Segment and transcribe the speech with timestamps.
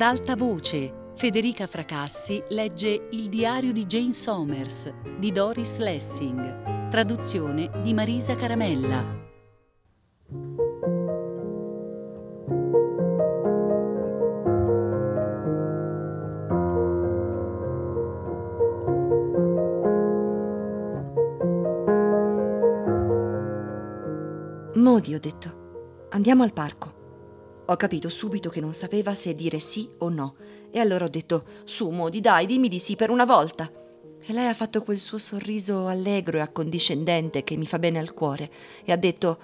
[0.00, 7.70] Ad alta voce, Federica Fracassi legge Il diario di Jane Somers di Doris Lessing, traduzione
[7.82, 9.04] di Marisa Caramella.
[24.76, 26.08] Modi, ho detto.
[26.08, 26.99] Andiamo al parco.
[27.70, 30.34] Ho capito subito che non sapeva se dire sì o no.
[30.72, 33.70] E allora ho detto: Su, Modi, dai, dimmi di sì per una volta.
[34.20, 38.12] E lei ha fatto quel suo sorriso allegro e accondiscendente che mi fa bene al
[38.12, 38.50] cuore
[38.84, 39.40] e ha detto: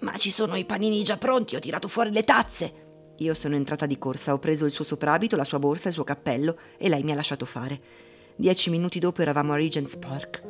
[0.00, 2.88] Ma ci sono i panini già pronti, ho tirato fuori le tazze.
[3.18, 6.02] Io sono entrata di corsa, ho preso il suo soprabito, la sua borsa, il suo
[6.02, 7.80] cappello e lei mi ha lasciato fare.
[8.34, 10.42] Dieci minuti dopo eravamo a Regent's Park.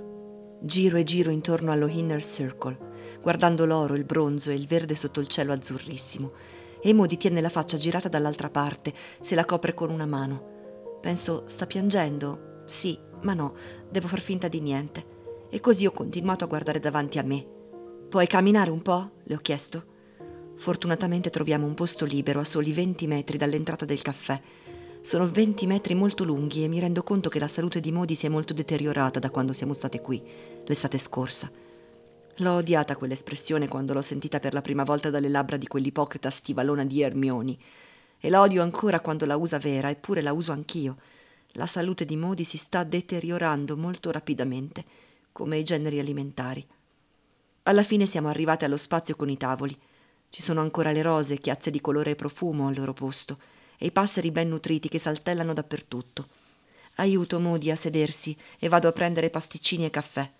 [0.62, 2.78] Giro e giro intorno allo Inner Circle,
[3.20, 7.48] guardando l'oro, il bronzo e il verde sotto il cielo azzurrissimo e Modi tiene la
[7.48, 10.98] faccia girata dall'altra parte, se la copre con una mano.
[11.00, 12.62] Penso, sta piangendo?
[12.67, 13.55] Sì, ma no,
[13.91, 15.19] devo far finta di niente.
[15.51, 17.47] E così ho continuato a guardare davanti a me.
[18.08, 19.11] Puoi camminare un po'?
[19.25, 19.84] le ho chiesto.
[20.56, 24.41] Fortunatamente troviamo un posto libero a soli 20 metri dall'entrata del caffè.
[25.01, 28.27] Sono 20 metri molto lunghi e mi rendo conto che la salute di Modi si
[28.27, 30.23] è molto deteriorata da quando siamo state qui,
[30.67, 31.51] l'estate scorsa.
[32.41, 36.86] L'ho odiata quell'espressione quando l'ho sentita per la prima volta dalle labbra di quell'ipocrita stivalona
[36.86, 37.58] di Ermioni.
[38.19, 40.96] E la odio ancora quando la usa vera, eppure la uso anch'io.
[41.52, 44.84] La salute di Modi si sta deteriorando molto rapidamente,
[45.33, 46.66] come i generi alimentari.
[47.64, 49.78] Alla fine siamo arrivate allo spazio con i tavoli.
[50.30, 53.38] Ci sono ancora le rose, chiazze di colore e profumo al loro posto,
[53.77, 56.28] e i passeri ben nutriti che saltellano dappertutto.
[56.94, 60.30] Aiuto Modi a sedersi e vado a prendere pasticcini e caffè.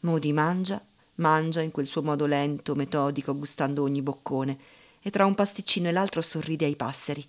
[0.00, 0.82] Modi mangia
[1.16, 4.58] Mangia in quel suo modo lento, metodico, gustando ogni boccone,
[5.00, 7.28] e tra un pasticcino e l'altro sorride ai passeri.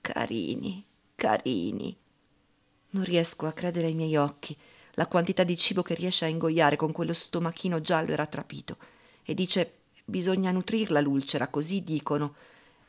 [0.00, 0.84] Carini,
[1.14, 1.96] carini.
[2.90, 4.56] Non riesco a credere ai miei occhi
[4.94, 8.76] la quantità di cibo che riesce a ingoiare con quello stomachino giallo e rattrapito.
[9.22, 12.34] E dice: Bisogna nutrirla l'ulcera, così dicono.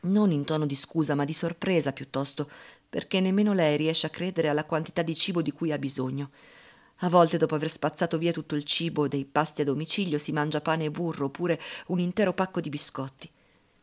[0.00, 2.50] Non in tono di scusa, ma di sorpresa piuttosto,
[2.90, 6.30] perché nemmeno lei riesce a credere alla quantità di cibo di cui ha bisogno.
[7.04, 10.60] A volte, dopo aver spazzato via tutto il cibo dei pasti a domicilio, si mangia
[10.60, 13.28] pane e burro oppure un intero pacco di biscotti.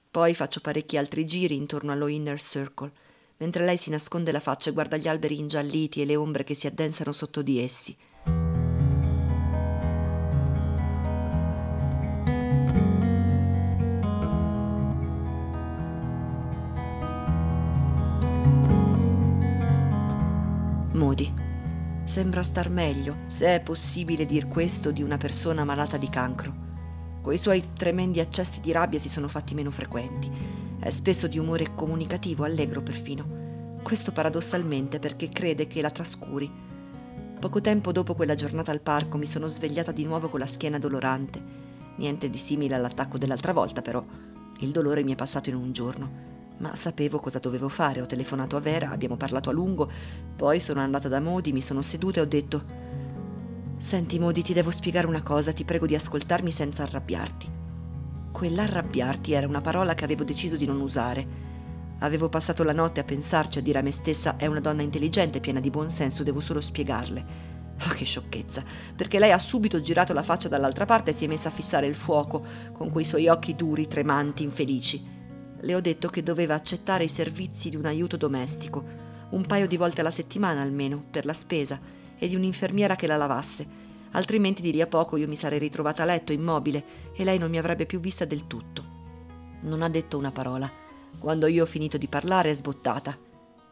[0.10, 2.92] Poi faccio parecchi altri giri intorno allo inner circle,
[3.38, 6.54] mentre lei si nasconde la faccia e guarda gli alberi ingialliti e le ombre che
[6.54, 7.94] si addensano sotto di essi.
[22.10, 26.52] Sembra star meglio, se è possibile dir questo di una persona malata di cancro.
[27.22, 30.28] Coi suoi tremendi accessi di rabbia si sono fatti meno frequenti.
[30.80, 33.78] È spesso di umore comunicativo, allegro perfino.
[33.84, 36.52] Questo paradossalmente perché crede che la trascuri.
[37.40, 40.80] Poco tempo dopo quella giornata al parco mi sono svegliata di nuovo con la schiena
[40.80, 41.40] dolorante.
[41.98, 44.04] Niente di simile all'attacco dell'altra volta, però.
[44.62, 46.29] Il dolore mi è passato in un giorno
[46.60, 48.02] ma sapevo cosa dovevo fare.
[48.02, 49.90] Ho telefonato a Vera, abbiamo parlato a lungo,
[50.36, 52.64] poi sono andata da Modi, mi sono seduta e ho detto
[53.78, 57.58] Senti Modi, ti devo spiegare una cosa, ti prego di ascoltarmi senza arrabbiarti.
[58.32, 61.48] Quell'arrabbiarti era una parola che avevo deciso di non usare.
[62.00, 65.40] Avevo passato la notte a pensarci, a dire a me stessa è una donna intelligente,
[65.40, 67.48] piena di buon senso, devo solo spiegarle.
[67.82, 71.28] Oh, che sciocchezza, perché lei ha subito girato la faccia dall'altra parte e si è
[71.30, 72.44] messa a fissare il fuoco
[72.74, 75.19] con quei suoi occhi duri, tremanti, infelici.
[75.62, 78.84] Le ho detto che doveva accettare i servizi di un aiuto domestico,
[79.32, 81.80] un paio di volte alla settimana almeno, per la spesa,
[82.18, 83.68] e di un'infermiera che la lavasse,
[84.12, 87.50] altrimenti di lì a poco io mi sarei ritrovata a letto immobile e lei non
[87.50, 88.84] mi avrebbe più vista del tutto.
[89.62, 90.70] Non ha detto una parola.
[91.18, 93.18] Quando io ho finito di parlare è sbottata.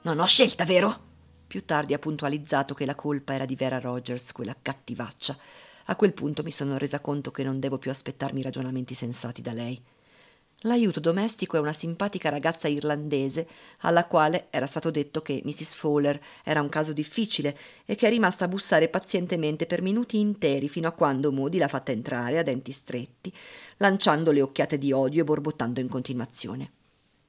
[0.04, 1.06] Non ho scelta, vero?
[1.48, 5.38] Più tardi ha puntualizzato che la colpa era di Vera Rogers, quella cattivaccia.
[5.86, 9.54] A quel punto mi sono resa conto che non devo più aspettarmi ragionamenti sensati da
[9.54, 9.82] lei.
[10.62, 13.48] L'aiuto domestico è una simpatica ragazza irlandese
[13.82, 15.76] alla quale era stato detto che Mrs.
[15.76, 17.56] Fowler era un caso difficile
[17.86, 21.68] e che è rimasta a bussare pazientemente per minuti interi fino a quando Moody l'ha
[21.68, 23.32] fatta entrare a denti stretti,
[23.78, 26.72] lanciando le occhiate di odio e borbottando in continuazione.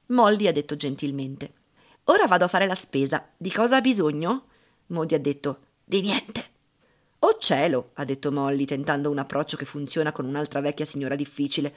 [0.07, 1.53] Molly ha detto gentilmente:
[2.05, 3.29] Ora vado a fare la spesa.
[3.37, 4.45] Di cosa ha bisogno?
[4.87, 6.47] Moody ha detto: Di niente.
[7.19, 11.75] Oh cielo, ha detto Molly, tentando un approccio che funziona con un'altra vecchia signora difficile.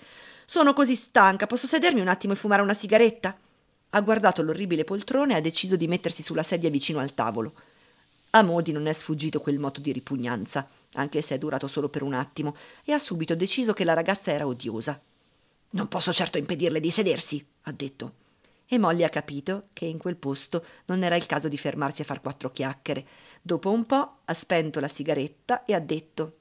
[0.53, 3.35] Sono così stanca, posso sedermi un attimo e fumare una sigaretta?
[3.89, 7.55] Ha guardato l'orribile poltrone e ha deciso di mettersi sulla sedia vicino al tavolo.
[8.33, 12.03] A Modi non è sfuggito quel moto di ripugnanza, anche se è durato solo per
[12.03, 12.55] un attimo,
[12.85, 15.01] e ha subito deciso che la ragazza era odiosa.
[15.71, 18.13] Non posso certo impedirle di sedersi, ha detto.
[18.69, 22.05] e Molly ha capito che in quel posto non era il caso di fermarsi a
[22.05, 23.07] far quattro chiacchiere.
[23.41, 26.37] Dopo un po' ha spento la sigaretta e ha detto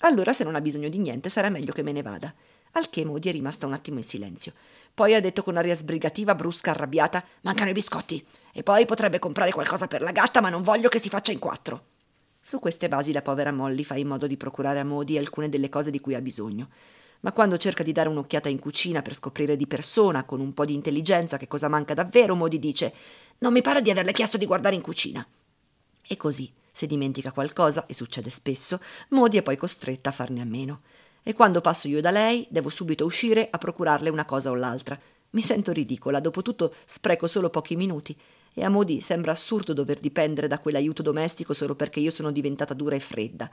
[0.00, 2.32] allora se non ha bisogno di niente sarà meglio che me ne vada.
[2.72, 4.52] Al che Modi è rimasta un attimo in silenzio.
[4.92, 8.24] Poi ha detto con aria sbrigativa, brusca, arrabbiata: Mancano i biscotti.
[8.52, 11.38] E poi potrebbe comprare qualcosa per la gatta, ma non voglio che si faccia in
[11.38, 11.84] quattro.
[12.40, 15.68] Su queste basi la povera Molly fa in modo di procurare a Modi alcune delle
[15.68, 16.68] cose di cui ha bisogno.
[17.20, 20.64] Ma quando cerca di dare un'occhiata in cucina per scoprire di persona, con un po'
[20.64, 22.92] di intelligenza, che cosa manca davvero, Modi dice:
[23.38, 25.26] Non mi pare di averle chiesto di guardare in cucina.
[26.06, 30.44] E così, se dimentica qualcosa, e succede spesso, Modi è poi costretta a farne a
[30.44, 30.82] meno.
[31.22, 34.98] E quando passo io da lei, devo subito uscire a procurarle una cosa o l'altra.
[35.30, 38.16] Mi sento ridicola, dopotutto spreco solo pochi minuti.
[38.54, 42.74] E a Modi sembra assurdo dover dipendere da quell'aiuto domestico solo perché io sono diventata
[42.74, 43.50] dura e fredda.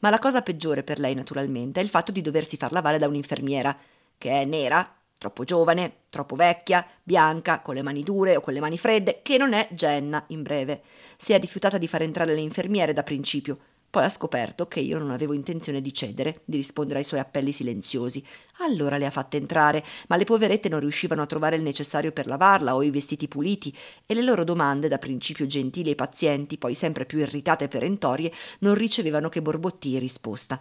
[0.00, 3.06] Ma la cosa peggiore per lei, naturalmente, è il fatto di doversi far lavare da
[3.06, 3.76] un'infermiera,
[4.18, 8.60] che è nera, troppo giovane, troppo vecchia, bianca, con le mani dure o con le
[8.60, 10.82] mani fredde, che non è Jenna, in breve.
[11.16, 13.58] Si è rifiutata di far entrare le infermiere da principio.
[13.94, 17.52] Poi ha scoperto che io non avevo intenzione di cedere, di rispondere ai suoi appelli
[17.52, 18.26] silenziosi.
[18.58, 22.26] Allora le ha fatte entrare, ma le poverette non riuscivano a trovare il necessario per
[22.26, 23.72] lavarla o i vestiti puliti,
[24.04, 28.32] e le loro domande, da principio gentili e pazienti, poi sempre più irritate e perentorie,
[28.58, 30.60] non ricevevano che borbotti e risposta.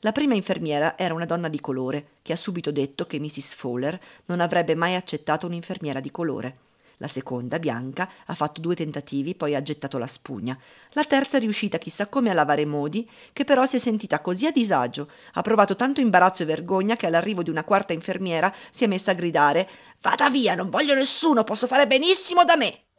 [0.00, 3.52] La prima infermiera era una donna di colore, che ha subito detto che Mrs.
[3.52, 6.56] Fowler non avrebbe mai accettato un'infermiera di colore.
[7.02, 10.56] La seconda, bianca, ha fatto due tentativi, poi ha gettato la spugna.
[10.90, 14.46] La terza è riuscita chissà come a lavare modi, che però si è sentita così
[14.46, 18.84] a disagio, ha provato tanto imbarazzo e vergogna che all'arrivo di una quarta infermiera si
[18.84, 19.68] è messa a gridare
[20.00, 22.91] Vada via, non voglio nessuno, posso fare benissimo da me.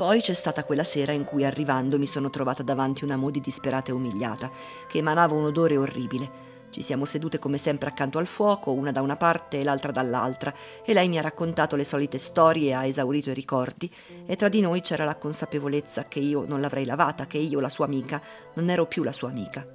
[0.00, 3.90] Poi c'è stata quella sera in cui arrivando mi sono trovata davanti una Modi disperata
[3.90, 4.50] e umiliata,
[4.88, 6.30] che emanava un odore orribile.
[6.70, 10.54] Ci siamo sedute come sempre accanto al fuoco, una da una parte e l'altra dall'altra,
[10.86, 13.92] e lei mi ha raccontato le solite storie e ha esaurito i ricordi,
[14.24, 17.68] e tra di noi c'era la consapevolezza che io non l'avrei lavata, che io, la
[17.68, 18.22] sua amica,
[18.54, 19.68] non ero più la sua amica.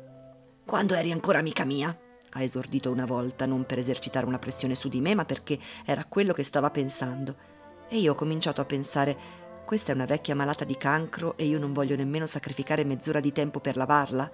[0.66, 1.96] Quando eri ancora amica mia?
[2.32, 6.04] ha esordito una volta, non per esercitare una pressione su di me, ma perché era
[6.04, 7.54] quello che stava pensando.
[7.88, 11.58] E io ho cominciato a pensare questa è una vecchia malata di cancro e io
[11.58, 14.32] non voglio nemmeno sacrificare mezz'ora di tempo per lavarla?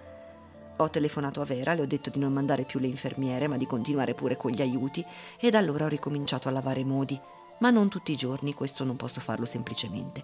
[0.76, 3.66] Ho telefonato a Vera, le ho detto di non mandare più le infermiere, ma di
[3.66, 5.06] continuare pure con gli aiuti,
[5.40, 7.18] e da allora ho ricominciato a lavare modi.
[7.60, 10.22] Ma non tutti i giorni, questo non posso farlo semplicemente.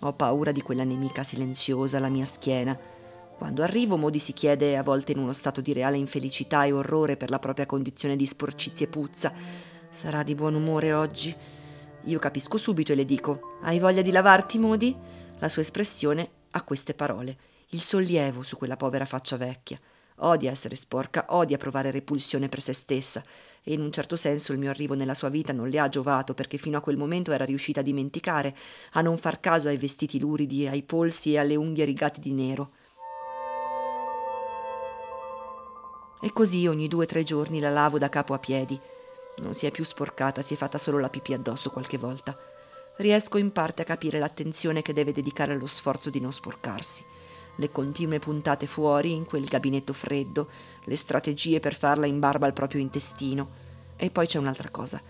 [0.00, 2.78] Ho paura di quella nemica silenziosa alla mia schiena.
[3.38, 7.16] Quando arrivo, Modi si chiede, a volte in uno stato di reale infelicità e orrore
[7.16, 9.32] per la propria condizione di sporcizia e puzza.
[9.88, 11.34] Sarà di buon umore oggi?
[12.06, 14.94] Io capisco subito e le dico: Hai voglia di lavarti, Modi?
[15.38, 17.36] La sua espressione ha queste parole,
[17.70, 19.78] il sollievo su quella povera faccia vecchia.
[20.18, 23.24] Odia essere sporca, odia provare repulsione per se stessa,
[23.62, 26.34] e in un certo senso il mio arrivo nella sua vita non le ha giovato
[26.34, 28.54] perché fino a quel momento era riuscita a dimenticare,
[28.92, 32.70] a non far caso ai vestiti luridi, ai polsi e alle unghie rigate di nero.
[36.20, 38.78] E così ogni due o tre giorni la lavo da capo a piedi
[39.38, 42.36] non si è più sporcata, si è fatta solo la pipì addosso qualche volta.
[42.96, 47.04] Riesco in parte a capire l'attenzione che deve dedicare allo sforzo di non sporcarsi.
[47.56, 50.48] Le continue puntate fuori in quel gabinetto freddo,
[50.84, 53.62] le strategie per farla in barba al proprio intestino.
[53.96, 55.00] E poi c'è un'altra cosa.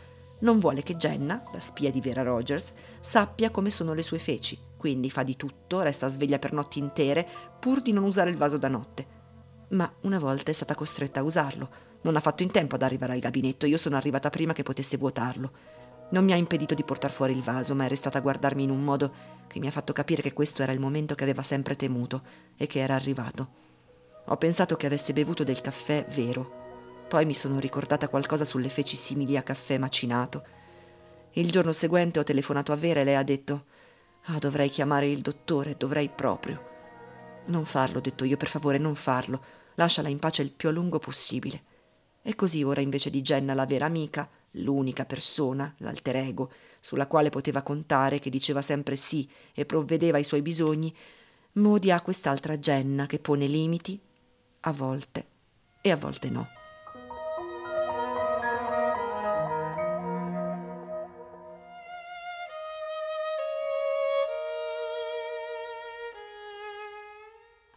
[0.41, 4.59] Non vuole che Jenna, la spia di Vera Rogers, sappia come sono le sue feci,
[4.77, 7.27] quindi fa di tutto, resta sveglia per notti intere,
[7.59, 9.14] pur di non usare il vaso da notte.
[9.75, 13.15] Ma una volta è stata costretta a usarlo non ha fatto in tempo ad arrivare
[13.15, 15.51] al gabinetto, io sono arrivata prima che potesse vuotarlo.
[16.11, 18.71] Non mi ha impedito di portar fuori il vaso, ma è restata a guardarmi in
[18.71, 19.13] un modo
[19.47, 22.23] che mi ha fatto capire che questo era il momento che aveva sempre temuto
[22.59, 23.49] e che era arrivato.
[24.27, 27.07] Ho pensato che avesse bevuto del caffè vero.
[27.09, 30.45] Poi mi sono ricordata qualcosa sulle feci simili a caffè macinato.
[31.33, 33.65] Il giorno seguente ho telefonato a Vera e lei ha detto:
[34.25, 36.73] Ah, dovrei chiamare il dottore, dovrei proprio.
[37.47, 39.63] Non farlo, ho detto io, per favore, non farlo.
[39.75, 41.63] Lasciala in pace il più a lungo possibile.
[42.23, 46.51] E così ora invece di Jenna la vera amica, l'unica persona, l'alter ego,
[46.81, 50.95] sulla quale poteva contare, che diceva sempre sì e provvedeva ai suoi bisogni,
[51.53, 54.01] Modi ha quest'altra Jenna che pone limiti,
[54.61, 55.27] a volte
[55.81, 56.49] e a volte no.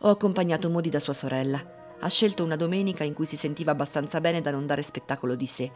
[0.01, 4.21] Ho accompagnato Modi da sua sorella ha scelto una domenica in cui si sentiva abbastanza
[4.21, 5.71] bene da non dare spettacolo di sé.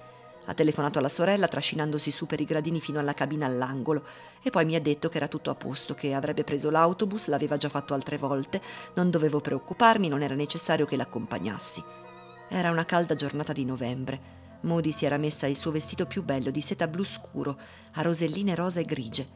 [0.45, 4.03] Ha telefonato alla sorella trascinandosi su per i gradini fino alla cabina all'angolo
[4.41, 7.57] e poi mi ha detto che era tutto a posto, che avrebbe preso l'autobus, l'aveva
[7.57, 8.61] già fatto altre volte,
[8.95, 11.83] non dovevo preoccuparmi, non era necessario che l'accompagnassi.
[12.49, 14.39] Era una calda giornata di novembre.
[14.61, 17.57] Modi si era messa il suo vestito più bello di seta blu scuro,
[17.93, 19.27] a roselline rosa e grigie,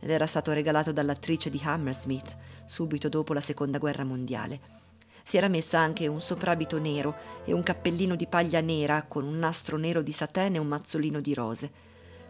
[0.00, 4.85] ed era stato regalato dall'attrice di Hammersmith subito dopo la seconda guerra mondiale.
[5.26, 9.36] Si era messa anche un soprabito nero e un cappellino di paglia nera con un
[9.38, 11.72] nastro nero di satene e un mazzolino di rose.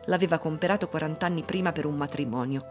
[0.07, 2.65] L'aveva comperato 40 anni prima per un matrimonio.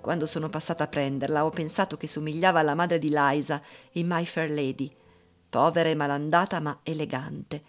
[0.00, 3.60] Quando sono passata a prenderla ho pensato che somigliava alla madre di Liza
[3.94, 4.88] in My Fair Lady,
[5.50, 7.62] povera e malandata ma elegante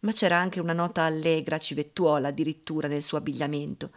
[0.00, 3.90] ma c'era anche una nota allegra, civettuola addirittura nel suo abbigliamento.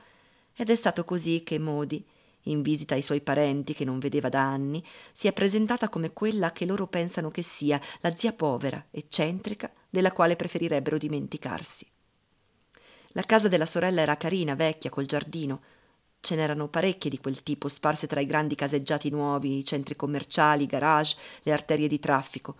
[0.55, 2.05] Ed è stato così che Modi,
[2.51, 6.51] in visita ai suoi parenti che non vedeva da anni, si è presentata come quella
[6.51, 11.85] che loro pensano che sia, la zia povera, eccentrica, della quale preferirebbero dimenticarsi.
[13.11, 15.61] La casa della sorella era carina, vecchia, col giardino.
[16.19, 20.63] Ce n'erano parecchie di quel tipo, sparse tra i grandi caseggiati nuovi, i centri commerciali,
[20.63, 22.55] i garage, le arterie di traffico.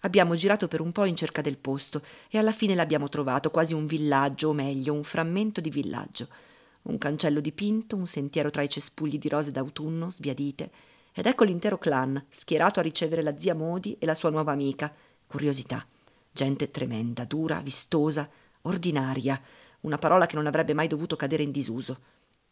[0.00, 3.74] Abbiamo girato per un po' in cerca del posto e alla fine l'abbiamo trovato, quasi
[3.74, 6.28] un villaggio, o meglio, un frammento di villaggio.
[6.88, 10.70] Un cancello dipinto, un sentiero tra i cespugli di rose d'autunno, sbiadite,
[11.12, 14.90] ed ecco l'intero clan, schierato a ricevere la zia Modi e la sua nuova amica.
[15.26, 15.86] Curiosità.
[16.32, 18.26] Gente tremenda, dura, vistosa,
[18.62, 19.38] ordinaria,
[19.80, 21.98] una parola che non avrebbe mai dovuto cadere in disuso.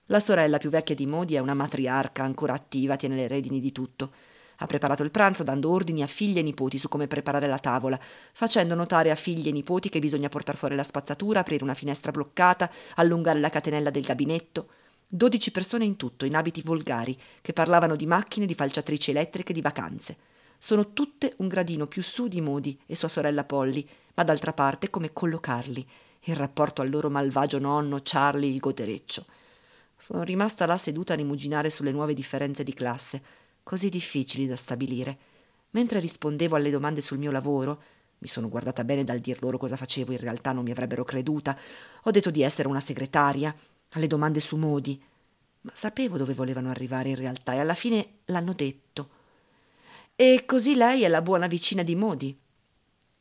[0.07, 3.73] La sorella più vecchia di Modi è una matriarca, ancora attiva, tiene le redini di
[3.73, 4.12] tutto.
[4.59, 7.99] Ha preparato il pranzo dando ordini a figli e nipoti su come preparare la tavola,
[8.33, 12.11] facendo notare a figli e nipoti che bisogna portare fuori la spazzatura, aprire una finestra
[12.11, 14.69] bloccata, allungare la catenella del gabinetto.
[15.07, 19.61] Dodici persone in tutto, in abiti volgari, che parlavano di macchine, di falciatrici elettriche, di
[19.61, 20.17] vacanze.
[20.59, 24.89] Sono tutte un gradino più su di Modi e sua sorella Polly, ma d'altra parte
[24.89, 25.87] come collocarli,
[26.29, 29.25] in rapporto al loro malvagio nonno Charlie il godereccio.
[29.97, 33.23] Sono rimasta là seduta a rimuginare sulle nuove differenze di classe
[33.66, 35.18] così difficili da stabilire.
[35.70, 37.82] Mentre rispondevo alle domande sul mio lavoro,
[38.18, 41.58] mi sono guardata bene dal dir loro cosa facevo, in realtà non mi avrebbero creduta.
[42.04, 43.52] Ho detto di essere una segretaria,
[43.90, 45.02] alle domande su Modi.
[45.62, 49.08] Ma sapevo dove volevano arrivare in realtà e alla fine l'hanno detto.
[50.14, 52.38] E così lei è la buona vicina di Modi.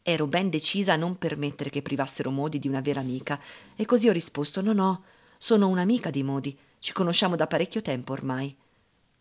[0.04, 3.42] Ero ben decisa a non permettere che privassero Modi di una vera amica
[3.76, 5.04] e così ho risposto no no,
[5.40, 8.56] sono un'amica di Modi, ci conosciamo da parecchio tempo ormai.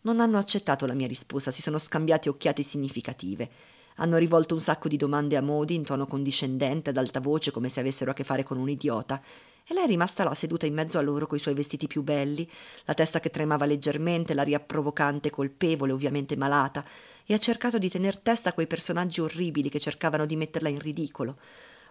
[0.05, 3.49] Non hanno accettato la mia risposta, si sono scambiati occhiate significative.
[3.95, 7.69] Hanno rivolto un sacco di domande a Modi in tono condiscendente, ad alta voce, come
[7.69, 9.19] se avessero a che fare con un idiota.
[9.67, 12.47] E lei è rimasta là seduta in mezzo a loro coi suoi vestiti più belli,
[12.83, 16.85] la testa che tremava leggermente, l'aria provocante, colpevole, ovviamente malata,
[17.25, 20.77] e ha cercato di tener testa a quei personaggi orribili che cercavano di metterla in
[20.77, 21.39] ridicolo.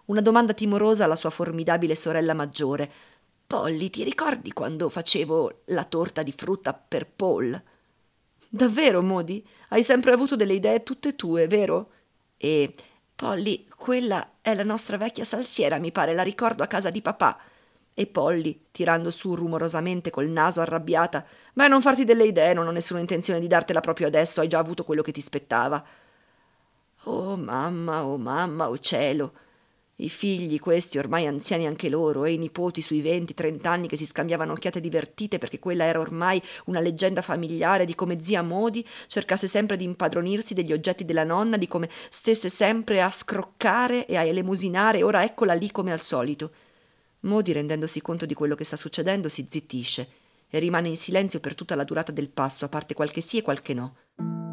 [0.05, 2.93] Una domanda timorosa alla sua formidabile sorella maggiore.
[3.45, 7.61] Polly, ti ricordi quando facevo la torta di frutta per Paul?
[8.55, 9.45] Davvero, Modi?
[9.71, 11.91] Hai sempre avuto delle idee tutte tue, vero?
[12.37, 12.73] E
[13.17, 17.37] Polly, quella è la nostra vecchia salsiera, mi pare, la ricordo a casa di papà.
[17.93, 22.71] E Polly, tirando su rumorosamente col naso arrabbiata, beh, non farti delle idee, non ho
[22.71, 25.85] nessuna intenzione di dartela proprio adesso, hai già avuto quello che ti spettava.
[27.07, 29.33] Oh mamma, oh mamma, oh cielo.
[29.97, 34.07] I figli, questi ormai anziani anche loro, e i nipoti sui venti, trent'anni che si
[34.07, 39.47] scambiavano occhiate divertite perché quella era ormai una leggenda familiare di come zia Modi cercasse
[39.47, 44.25] sempre di impadronirsi degli oggetti della nonna, di come stesse sempre a scroccare e a
[44.25, 46.51] elemosinare, ora eccola lì come al solito.
[47.21, 50.09] Modi, rendendosi conto di quello che sta succedendo, si zittisce
[50.51, 53.43] e rimane in silenzio per tutta la durata del pasto, a parte qualche sì e
[53.43, 54.44] qualche no.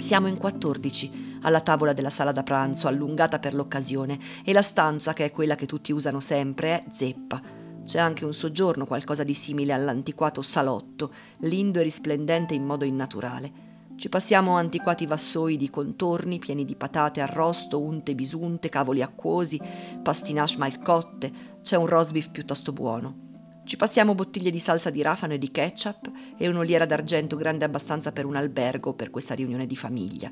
[0.00, 5.12] Siamo in 14, alla tavola della sala da pranzo, allungata per l'occasione, e la stanza,
[5.12, 7.40] che è quella che tutti usano sempre, è zeppa.
[7.84, 13.68] C'è anche un soggiorno, qualcosa di simile all'antiquato salotto, lindo e risplendente in modo innaturale.
[13.96, 19.60] Ci passiamo antiquati vassoi di contorni pieni di patate arrosto, unte bisunte, cavoli acquosi,
[20.02, 21.30] pastinache malcotte,
[21.60, 23.29] c'è un roast beef piuttosto buono.
[23.62, 28.10] Ci passiamo bottiglie di salsa di rafano e di ketchup e un'oliera d'argento grande abbastanza
[28.10, 30.30] per un albergo per questa riunione di famiglia.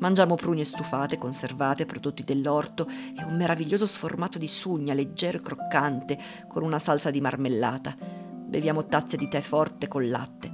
[0.00, 6.18] Mangiamo prugne stufate, conservate, prodotti dell'orto e un meraviglioso sformato di sugna leggero e croccante
[6.46, 7.96] con una salsa di marmellata.
[7.98, 10.50] Beviamo tazze di tè forte col latte.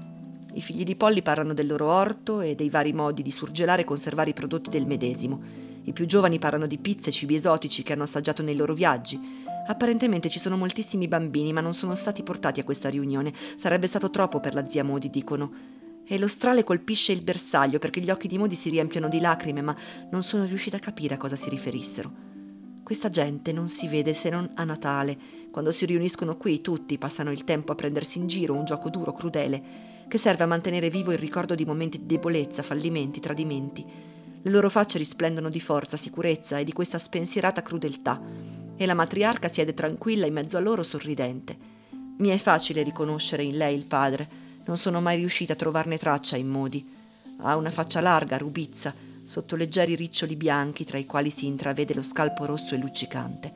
[0.55, 3.85] I figli di Polly parlano del loro orto e dei vari modi di surgelare e
[3.85, 5.43] conservare i prodotti del medesimo.
[5.83, 9.19] I più giovani parlano di pizze e cibi esotici che hanno assaggiato nei loro viaggi.
[9.67, 13.33] Apparentemente ci sono moltissimi bambini, ma non sono stati portati a questa riunione.
[13.57, 15.53] Sarebbe stato troppo per la zia Modi, dicono.
[16.07, 19.63] E lo strale colpisce il bersaglio perché gli occhi di Modi si riempiono di lacrime,
[19.63, 19.75] ma
[20.11, 22.13] non sono riuscita a capire a cosa si riferissero.
[22.83, 25.17] Questa gente non si vede se non a Natale,
[25.51, 29.15] quando si riuniscono qui tutti, passano il tempo a prendersi in giro un gioco duro,
[29.15, 29.63] crudele,
[30.07, 33.83] che serve a mantenere vivo il ricordo di momenti di debolezza, fallimenti, tradimenti.
[34.43, 38.21] Le loro facce risplendono di forza, sicurezza e di questa spensierata crudeltà,
[38.77, 41.57] e la matriarca siede tranquilla in mezzo a loro sorridente.
[42.19, 44.29] Mi è facile riconoscere in lei il padre,
[44.65, 46.87] non sono mai riuscita a trovarne traccia in modi.
[47.39, 52.03] Ha una faccia larga, rubizza, sotto leggeri riccioli bianchi tra i quali si intravede lo
[52.03, 53.53] scalpo rosso e luccicante.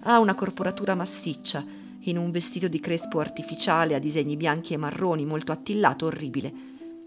[0.00, 1.64] Ha una corporatura massiccia,
[2.00, 6.52] in un vestito di crespo artificiale a disegni bianchi e marroni, molto attillato, orribile.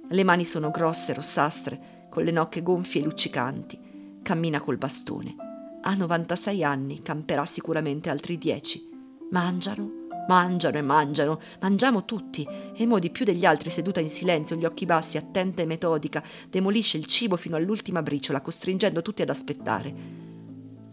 [0.09, 3.79] Le mani sono grosse, rossastre, con le nocche gonfie e luccicanti.
[4.21, 5.48] Cammina col bastone.
[5.81, 8.89] Ha 96 anni, camperà sicuramente altri 10.
[9.31, 12.45] Mangiano, mangiano e mangiano, mangiamo tutti,
[12.75, 16.97] e Modi più degli altri seduta in silenzio, gli occhi bassi, attenta e metodica, demolisce
[16.97, 19.95] il cibo fino all'ultima briciola, costringendo tutti ad aspettare.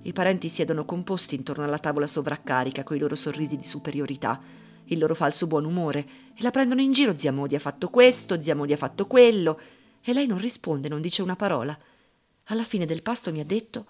[0.02, 4.40] I parenti siedono composti intorno alla tavola sovraccarica coi loro sorrisi di superiorità,
[4.84, 8.40] il loro falso buon umore, e la prendono in giro zia Modi ha fatto questo,
[8.40, 9.58] zia Modi ha fatto quello,
[10.00, 11.76] e lei non risponde, non dice una parola.
[12.44, 13.86] Alla fine del pasto mi ha detto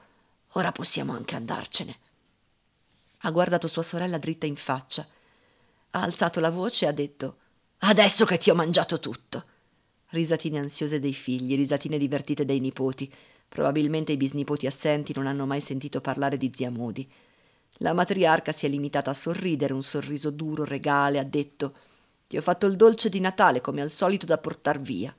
[0.52, 1.98] Ora possiamo anche andarcene.
[3.20, 5.06] Ha guardato sua sorella dritta in faccia.
[5.90, 7.38] Ha alzato la voce e ha detto
[7.78, 9.44] Adesso che ti ho mangiato tutto.
[10.10, 13.12] Risatine ansiose dei figli, risatine divertite dei nipoti.
[13.48, 17.10] Probabilmente i bisnipoti assenti non hanno mai sentito parlare di zia Modi.
[17.80, 21.74] La matriarca si è limitata a sorridere, un sorriso duro, regale, ha detto
[22.26, 25.14] Ti ho fatto il dolce di Natale come al solito da portar via.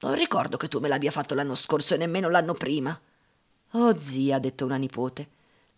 [0.00, 2.98] Non ricordo che tu me l'abbia fatto l'anno scorso e nemmeno l'anno prima.
[3.78, 5.28] Oh zia, ha detto una nipote.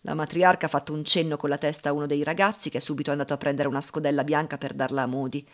[0.01, 2.81] La matriarca ha fatto un cenno con la testa a uno dei ragazzi che è
[2.81, 5.45] subito andato a prendere una scodella bianca per darla a Modi.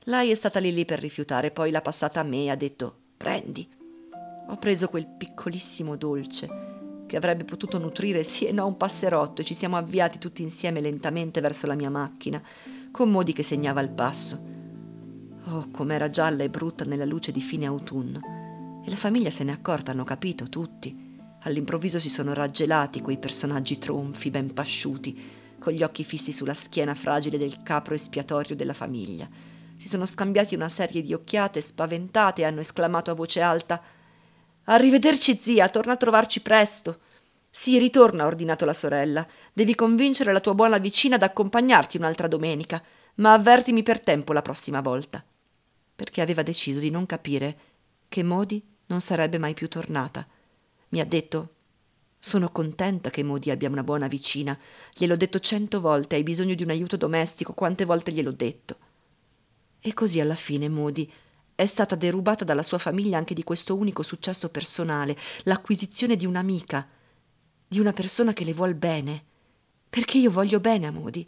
[0.00, 2.92] Lei è stata lì lì per rifiutare, poi l'ha passata a me e ha detto
[3.16, 3.70] prendi.
[4.48, 9.44] Ho preso quel piccolissimo dolce che avrebbe potuto nutrire sì e no un passerotto e
[9.44, 12.42] ci siamo avviati tutti insieme lentamente verso la mia macchina,
[12.90, 14.42] con Modi che segnava il passo.
[15.50, 18.18] Oh, com'era gialla e brutta nella luce di fine autunno.
[18.84, 21.05] E la famiglia se n'è accorta, hanno capito tutti.
[21.46, 26.92] All'improvviso si sono raggelati quei personaggi tronfi, ben pasciuti, con gli occhi fissi sulla schiena
[26.96, 29.28] fragile del capro espiatorio della famiglia.
[29.76, 33.80] Si sono scambiati una serie di occhiate spaventate e hanno esclamato a voce alta
[34.64, 36.98] Arrivederci zia, torna a trovarci presto.
[37.48, 39.24] Sì, ritorna, ha ordinato la sorella.
[39.52, 42.82] Devi convincere la tua buona vicina ad accompagnarti un'altra domenica,
[43.16, 45.24] ma avvertimi per tempo la prossima volta.
[45.94, 47.58] Perché aveva deciso di non capire
[48.08, 50.26] che Modi non sarebbe mai più tornata
[50.88, 51.50] mi ha detto
[52.26, 54.58] sono contenta che Modi abbia una buona vicina.
[54.92, 58.78] Gliel'ho detto cento volte, hai bisogno di un aiuto domestico, quante volte gliel'ho detto.
[59.78, 61.08] E così alla fine Modi
[61.54, 66.88] è stata derubata dalla sua famiglia anche di questo unico successo personale, l'acquisizione di un'amica,
[67.68, 69.24] di una persona che le vuol bene.
[69.88, 71.24] Perché io voglio bene a Modi.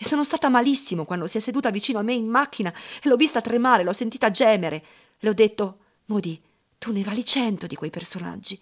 [0.00, 3.16] E sono stata malissimo quando si è seduta vicino a me in macchina e l'ho
[3.16, 4.84] vista tremare, l'ho sentita gemere.
[5.18, 6.40] Le ho detto, Modi,
[6.78, 8.56] tu ne vali cento di quei personaggi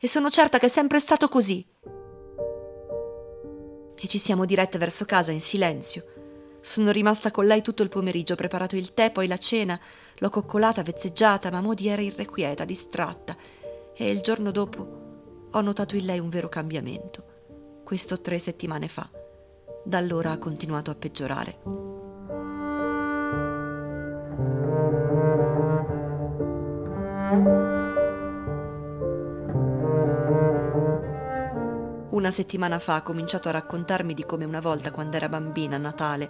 [0.00, 1.66] e sono certa che è sempre stato così.
[4.00, 6.04] E ci siamo dirette verso casa in silenzio.
[6.60, 9.78] Sono rimasta con lei tutto il pomeriggio, ho preparato il tè, poi la cena,
[10.18, 13.36] l'ho coccolata, vezzeggiata, ma Modi era irrequieta, distratta,
[13.94, 15.06] e il giorno dopo
[15.50, 17.24] ho notato in lei un vero cambiamento.
[17.84, 19.08] Questo tre settimane fa.
[19.84, 21.58] Da allora ha continuato a peggiorare.
[32.18, 35.78] Una settimana fa ha cominciato a raccontarmi di come una volta, quando era bambina, a
[35.78, 36.28] Natale,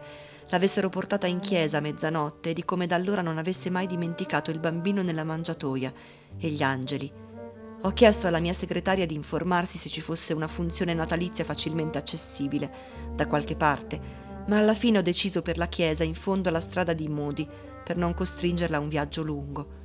[0.50, 4.50] l'avessero portata in chiesa a mezzanotte e di come da allora non avesse mai dimenticato
[4.50, 5.90] il bambino nella mangiatoia
[6.38, 7.10] e gli angeli.
[7.80, 12.70] Ho chiesto alla mia segretaria di informarsi se ci fosse una funzione natalizia facilmente accessibile
[13.14, 13.98] da qualche parte,
[14.46, 17.48] ma alla fine ho deciso per la chiesa in fondo alla strada di Modi
[17.82, 19.77] per non costringerla a un viaggio lungo.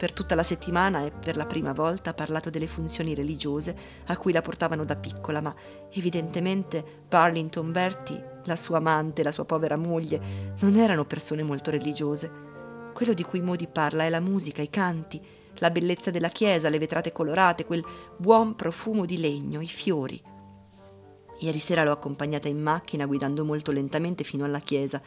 [0.00, 4.16] Per tutta la settimana e per la prima volta ha parlato delle funzioni religiose a
[4.16, 5.54] cui la portavano da piccola, ma
[5.92, 12.32] evidentemente Burlington Bertie, la sua amante, la sua povera moglie, non erano persone molto religiose.
[12.94, 15.20] Quello di cui Modi parla è la musica, i canti,
[15.56, 17.84] la bellezza della chiesa, le vetrate colorate, quel
[18.16, 20.18] buon profumo di legno, i fiori.
[21.40, 24.98] Ieri sera l'ho accompagnata in macchina guidando molto lentamente fino alla chiesa,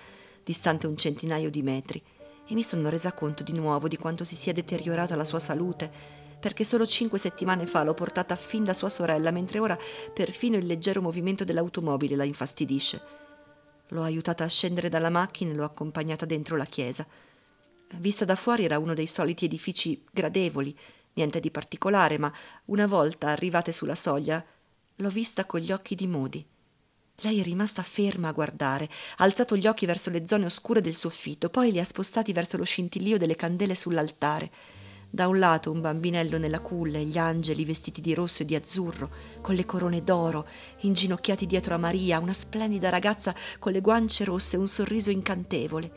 [0.43, 2.03] distante un centinaio di metri
[2.47, 5.91] e mi sono resa conto di nuovo di quanto si sia deteriorata la sua salute,
[6.39, 9.77] perché solo cinque settimane fa l'ho portata fin da sua sorella, mentre ora
[10.13, 13.01] perfino il leggero movimento dell'automobile la infastidisce.
[13.89, 17.07] L'ho aiutata a scendere dalla macchina e l'ho accompagnata dentro la chiesa.
[17.97, 20.77] Vista da fuori era uno dei soliti edifici gradevoli,
[21.13, 22.33] niente di particolare, ma
[22.65, 24.43] una volta arrivate sulla soglia
[24.95, 26.45] l'ho vista con gli occhi di Modi.
[27.21, 30.95] Lei è rimasta ferma a guardare, ha alzato gli occhi verso le zone oscure del
[30.95, 34.51] soffitto, poi li ha spostati verso lo scintillio delle candele sull'altare.
[35.09, 38.55] Da un lato un bambinello nella culla e gli angeli vestiti di rosso e di
[38.55, 40.47] azzurro, con le corone d'oro,
[40.79, 45.91] inginocchiati dietro a Maria, una splendida ragazza con le guance rosse e un sorriso incantevole.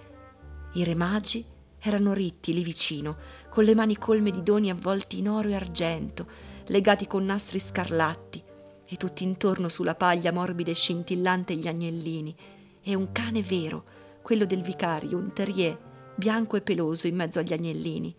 [0.75, 1.45] I re magi
[1.81, 3.17] erano ritti lì vicino,
[3.49, 6.29] con le mani colme di doni avvolti in oro e argento,
[6.67, 8.45] legati con nastri scarlatti,
[8.89, 12.35] e tutti intorno sulla paglia morbida e scintillante gli agnellini,
[12.83, 13.85] e un cane vero,
[14.23, 15.79] quello del vicario, un terrier,
[16.15, 18.15] bianco e peloso in mezzo agli agnellini.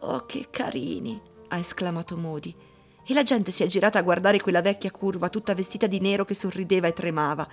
[0.00, 1.20] Oh, che carini!
[1.48, 2.54] ha esclamato Modi.
[3.06, 6.24] E la gente si è girata a guardare quella vecchia curva tutta vestita di nero
[6.24, 7.48] che sorrideva e tremava.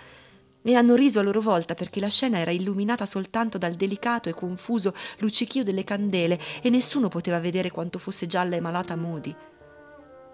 [0.64, 4.34] E hanno riso a loro volta perché la scena era illuminata soltanto dal delicato e
[4.34, 9.36] confuso luccichio delle candele e nessuno poteva vedere quanto fosse gialla e malata Modi.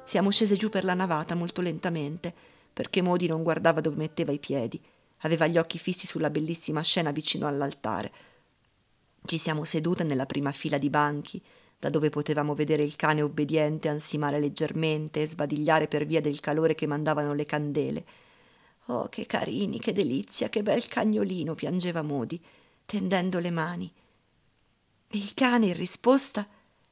[0.07, 2.33] Siamo scese giù per la navata molto lentamente,
[2.71, 4.81] perché Modi non guardava dove metteva i piedi.
[5.23, 8.13] Aveva gli occhi fissi sulla bellissima scena vicino all'altare.
[9.25, 11.43] Ci siamo sedute nella prima fila di banchi,
[11.77, 16.73] da dove potevamo vedere il cane obbediente ansimare leggermente e sbadigliare per via del calore
[16.73, 18.05] che mandavano le candele.
[18.85, 22.41] Oh, che carini, che delizia, che bel cagnolino, piangeva Modi,
[22.85, 23.93] tendendo le mani.
[25.09, 26.47] E il cane, in risposta,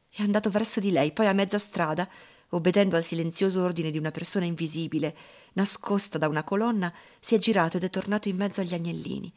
[0.09, 2.05] è andato verso di lei, poi a mezza strada,
[2.55, 5.15] obbedendo al silenzioso ordine di una persona invisibile,
[5.53, 9.31] nascosta da una colonna, si è girato ed è tornato in mezzo agli agnellini.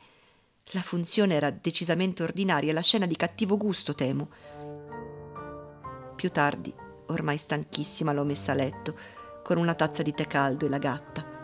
[0.72, 4.28] La funzione era decisamente ordinaria, la scena di cattivo gusto, temo.
[6.14, 6.72] Più tardi,
[7.06, 8.96] ormai stanchissima, l'ho messa a letto,
[9.42, 11.36] con una tazza di tè caldo e la gatta.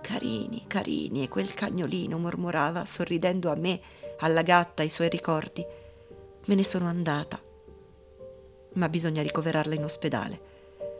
[0.00, 3.80] Carini, carini, e quel cagnolino mormorava, sorridendo a me,
[4.20, 5.62] alla gatta, ai suoi ricordi.
[6.46, 7.38] Me ne sono andata.
[8.74, 10.47] Ma bisogna ricoverarla in ospedale.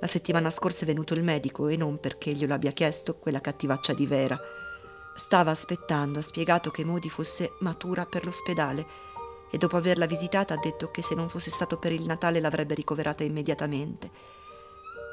[0.01, 3.95] La settimana scorsa è venuto il medico e non perché glielo abbia chiesto quella cattivaccia
[3.95, 4.39] di Vera.
[5.17, 8.87] Stava aspettando, ha spiegato che Modi fosse matura per l'ospedale
[9.51, 12.75] e dopo averla visitata ha detto che se non fosse stato per il Natale l'avrebbe
[12.75, 14.11] ricoverata immediatamente.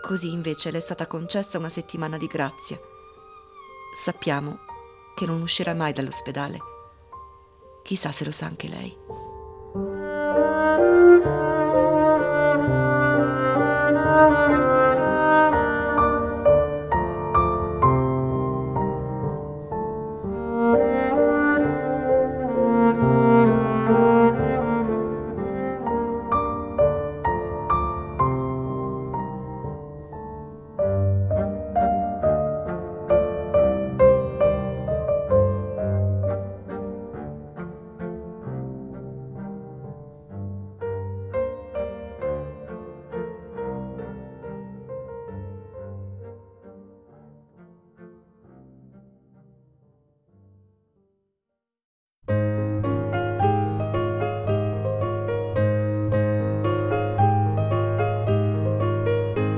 [0.04, 2.80] Così invece le è stata concessa una settimana di grazia.
[3.96, 4.60] Sappiamo
[5.16, 6.60] che non uscirà mai dall'ospedale.
[7.84, 9.25] Chissà se lo sa anche lei.